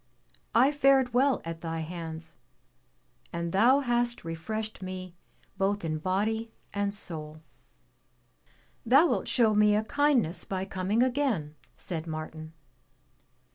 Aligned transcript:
"I 0.55 0.71
fared 0.71 1.13
well 1.13 1.43
at 1.45 1.61
thy 1.61 1.81
hands, 1.81 2.37
and 3.31 3.51
thou 3.51 3.81
hast 3.81 4.25
refreshed 4.25 4.81
me 4.81 5.13
both 5.59 5.85
in 5.85 5.99
body 5.99 6.51
and 6.73 6.91
soul." 6.91 7.43
"Thou 8.83 9.05
wilt 9.05 9.27
show 9.27 9.53
me 9.53 9.75
a 9.75 9.83
kindness 9.83 10.43
by 10.43 10.65
coming 10.65 11.03
again," 11.03 11.53
said 11.75 12.07
Martin. 12.07 12.53